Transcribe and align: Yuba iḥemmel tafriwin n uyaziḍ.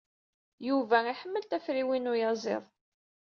Yuba 0.67 0.97
iḥemmel 1.11 1.43
tafriwin 1.45 2.03
n 2.09 2.11
uyaziḍ. 2.11 2.63